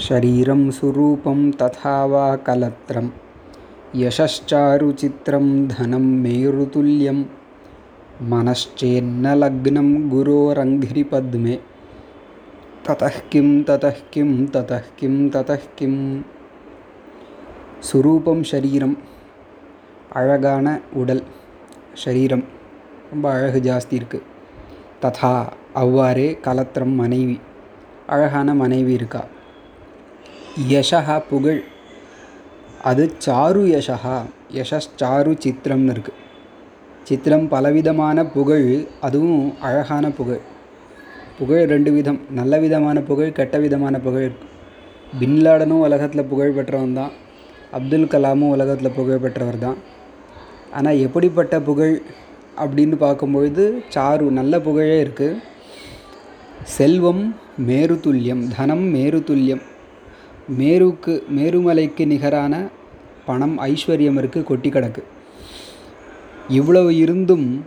शरीरं 0.00 0.60
सुरूपं 0.70 1.38
तथा 1.60 1.94
वा 2.04 2.26
कलत्रं। 2.46 3.06
यशश्चारुचित्रं 3.96 5.46
धनं 5.68 6.04
मेरुतुल्यं 6.24 7.18
मनश्चेन्न 8.30 9.34
लग्नं 9.34 9.88
गुरोरङ्घ्रिपद्मे। 10.08 11.56
ततः 12.86 13.16
किं 13.32 13.48
ततः 13.62 13.96
किं 14.12 14.30
ततः 14.46 14.84
किं 15.00 15.16
ततः 15.36 15.64
किं। 15.78 15.94
சுரூபம் 17.88 18.40
சரீரம் 18.42 18.94
அழகான 20.12 20.66
உடல் 20.92 21.22
சரீரம் 21.94 22.42
ரொம்ப 23.10 23.24
அழகு 23.32 23.58
ஜாஸ்தி 23.60 23.94
இருக்குது 23.98 24.26
ததா 25.02 25.32
அவ்வாறே 25.74 26.26
கலத்திரம் 26.46 26.94
மனைவி। 27.00 27.36
அழகான 28.06 28.54
மனைவி 28.54 28.92
இருக்கா। 28.92 29.22
யஷா 30.66 31.16
புகழ். 31.30 31.60
அது 32.90 33.02
சாரு 33.24 33.60
யஷா 33.72 34.14
யஷஸ் 34.56 34.88
சாரு 35.00 35.32
சித்திரம்னு 35.44 35.92
இருக்குது 35.94 36.24
சித்திரம் 37.08 37.46
பலவிதமான 37.52 38.24
புகழ் 38.36 38.66
அதுவும் 39.06 39.44
அழகான 39.68 40.10
புகழ். 40.18 40.40
புகழ் 41.38 41.62
ரெண்டு 41.72 41.90
விதம். 41.96 42.20
நல்ல 42.38 42.58
விதமான 42.64 43.00
புகழ் 43.10 43.36
கெட்ட 43.38 43.58
விதமான 43.64 43.94
புகழ் 44.06 44.26
இருக்கு. 44.28 44.48
பின்லாடனும் 45.20 45.84
உலகத்தில் 45.86 46.28
புகழ் 46.32 46.56
பெற்றவன் 46.58 46.98
தான். 47.00 47.14
அப்துல் 47.78 48.10
கலாமும் 48.14 48.54
உலகத்தில் 48.56 48.96
புகழ் 48.98 49.22
பெற்றவர் 49.26 49.62
தான். 49.66 49.78
ஆனால் 50.76 51.00
எப்படிப்பட்ட 51.06 51.60
புகழ் 51.70 51.96
அப்படின்னு 52.62 52.96
பார்க்கும்பொழுது 53.06 53.64
சாரு 53.94 54.28
நல்ல 54.40 54.60
புகழே 54.68 54.98
இருக்குது 55.06 55.40
செல்வம் 56.76 57.24
மேருதுல்யம் 57.70 58.44
தனம் 58.56 58.86
மேருதுல்யம். 58.94 59.64
மேருக்கு 60.48 61.24
மேருமலைக்கு 61.36 62.06
நிகரான 62.06 62.66
பணம் 63.26 63.58
ஐஸ்வர்யமிற்கு 63.58 64.42
கொட்டி 64.42 64.68
கிடக்கு. 64.68 65.02
இவ்வளவு 66.48 66.96
இருந்தும் 66.96 67.64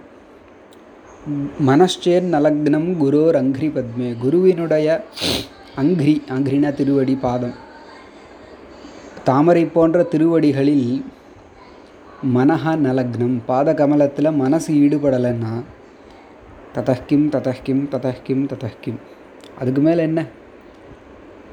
மனஷேர் 1.68 2.24
நலக்னம் 2.32 2.98
குரோர் 2.98 3.36
அங்கிரி 3.36 3.70
பத்மே. 3.70 4.18
குருவினுடைய 4.18 5.04
அங்கிரி 5.78 6.22
அங்கிரினா 6.30 6.74
திருவடி 6.74 7.16
பாதம். 7.16 7.54
தாமரை 9.24 9.66
போன்ற 9.66 10.04
திருவடிகளில் 10.04 11.06
மனஹா 12.36 12.76
நலக்னம் 12.76 13.40
பாத 13.46 13.74
கமலத்தில் 13.74 14.32
மனசு 14.32 14.74
ஈடுபடலைன்னா 14.74 15.64
ததஹ்கிம் 16.76 17.30
ததஹ்கிம் 17.30 17.88
ததஹ்கிம் 17.92 18.50
ததஹ்கிம். 18.54 19.00
அதுக்கு 19.60 19.82
மேலே 19.82 20.04
என்ன? 20.04 20.26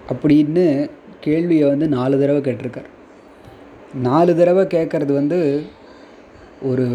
அப்படின்னு 0.08 0.90
கேள்வியை 1.20 1.68
வந்து 1.68 1.88
நாலு 1.88 2.20
தடவை 2.20 2.40
கேட்டிருக்கார். 2.40 2.88
நாலு 4.02 4.36
தடவை 4.36 4.64
கேட்குறது 4.64 5.12
வந்து 5.12 5.38
ஒரு 6.62 6.86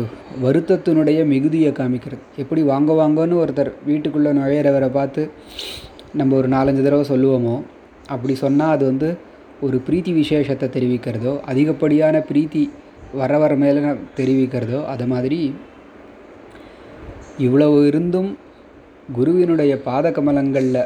வருத்தத்தினுடைய 0.44 1.26
மிகுதியை 1.26 1.72
காமிக்கிறது. 1.72 2.24
எப்படி 2.38 2.62
வாங்க 2.62 2.94
வாங்கன்னு 2.94 3.40
ஒருத்தர் 3.44 3.72
வீட்டுக்குள்ளே 3.86 4.32
நுழையிறவரை 4.32 4.90
பார்த்து 4.92 5.32
நம்ம 6.14 6.36
ஒரு 6.36 6.48
நாலஞ்சு 6.48 6.84
தடவை 6.84 7.06
சொல்லுவோமோ? 7.10 7.56
அப்படி 8.08 8.36
சொன்னால் 8.36 8.74
அது 8.76 8.86
வந்து 8.86 9.18
ஒரு 9.62 9.82
பிரீத்தி 9.88 10.14
விசேஷத்தை 10.14 10.68
தெரிவிக்கிறதோ 10.70 11.34
அதிகப்படியான 11.52 12.26
பிரீத்தி 12.32 12.64
வர 13.14 13.38
வர 13.38 13.56
மேலே 13.56 13.82
தெரிவிக்கிறதோ 14.18 14.86
அது 14.86 15.06
மாதிரி 15.08 15.54
இவ்வளவு 17.38 17.88
இருந்தும் 17.88 18.38
குருவினுடைய 19.14 19.74
பாத 19.82 20.12
கமலங்களில் 20.12 20.82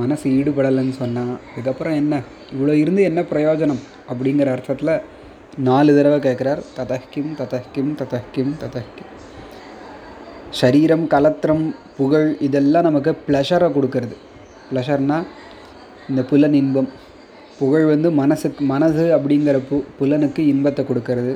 மனசு 0.00 0.26
ஈடுபடலைன்னு 0.38 0.94
சொன்னால் 1.02 1.34
இதுக்கப்புறம் 1.58 1.98
என்ன? 2.02 2.14
இவ்வளோ 2.54 2.72
இருந்து 2.82 3.02
என்ன 3.02 3.20
பிரயோஜனம்? 3.32 3.82
அப்படிங்கிற 4.10 4.50
அர்த்தத்தில் 4.54 4.94
நாலு 5.68 5.90
தடவை 5.96 6.18
கேட்குறார் 6.26 6.60
ததஹ்கிம் 6.76 7.30
ததஹ்கிம் 7.40 7.92
ததஹ்கிம் 8.00 8.52
ததஹ்கிம். 8.62 9.10
சரீரம் 10.60 11.06
கலத்திரம் 11.06 11.64
புகழ் 11.96 12.28
இதெல்லாம் 12.46 12.86
நமக்கு 12.88 13.12
ப்ளஷரை 13.26 13.68
கொடுக்கறது. 13.76 14.16
ப்ளஷர்னால் 14.70 15.26
இந்த 16.08 16.22
புலன் 16.30 16.56
இன்பம். 16.62 16.90
புகழ் 17.58 17.86
வந்து 17.92 18.08
மனசுக்கு 18.10 18.64
மனது 18.64 19.04
அப்படிங்கிற 19.16 19.58
பு 19.68 19.76
புலனுக்கு 19.98 20.42
இன்பத்தை 20.52 20.82
கொடுக்கறது. 20.84 21.34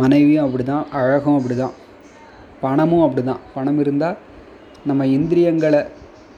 மனைவியும் 0.00 0.44
அப்படி 0.46 0.64
தான் 0.64 0.84
அழகும் 0.90 1.38
அப்படி 1.38 1.56
தான் 1.56 1.76
பணமும் 2.60 3.04
அப்படி 3.06 3.22
தான் 3.30 3.40
பணம் 3.54 3.80
இருந்தால் 3.80 4.18
நம்ம 4.86 5.06
இந்திரியங்களை 5.06 5.80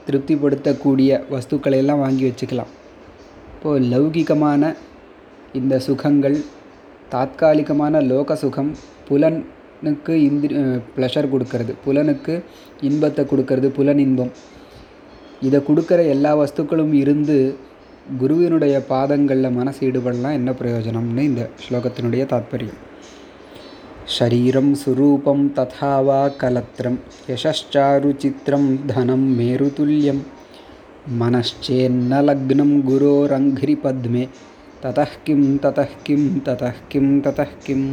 திருப்திப்படுத்தக்கூடிய 0.07 1.11
வஸ்துக்களை 1.35 1.79
எல்லாம் 1.83 2.03
வாங்கி 2.05 2.25
வச்சுக்கலாம். 2.29 2.71
இப்போது 3.55 3.85
லௌகிகமான 3.93 4.73
இந்த 5.61 5.75
சுகங்கள் 5.87 6.37
தாத்காலிகமான 7.15 7.95
லோக 8.11 8.37
சுகம் 8.43 8.71
புலனுக்கு 9.09 10.15
இந்திரி 10.29 10.55
ப்ளஷர் 10.95 11.33
கொடுக்கறது. 11.33 11.73
புலனுக்கு 11.85 12.35
இன்பத்தை 12.89 13.25
கொடுக்கறது 13.33 13.69
புலன் 13.79 14.03
இன்பம். 14.07 14.33
இதை 15.49 15.61
கொடுக்குற 15.69 16.01
எல்லா 16.15 16.33
வஸ்துக்களும் 16.41 16.95
இருந்து 17.03 17.37
குருவினுடைய 18.21 18.77
பாதங்களில் 18.93 19.57
மனசு 19.59 19.81
ஈடுபடலாம். 19.89 20.39
என்ன 20.39 20.51
பிரயோஜனம்னு 20.61 21.29
இந்த 21.31 21.45
ஸ்லோகத்தினுடைய 21.65 22.25
தாத்பரியம். 22.33 22.81
शरीरं 24.19 24.75
सुरूपं 24.75 25.49
तथा 25.49 25.93
वा 26.01 26.29
कलत्रं 26.41 26.97
यशश्चारुचित्रं 27.31 28.65
धनं 28.87 29.23
मेरुतुल्यं। 29.39 30.19
मनश्चेन्न 31.21 32.21
लग्नं 32.29 32.71
गुरोरङ्घ्रिपद्मे 32.81 34.27
ततः 34.83 35.13
किं 35.27 35.43
ततः 35.59 35.89
किं 36.07 36.23
ततः 36.47 36.75
किं 36.91 37.09
ततः 37.21 37.51
किम् 37.67 37.89